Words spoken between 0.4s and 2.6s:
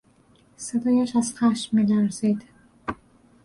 صدایش از خشم میلرزید.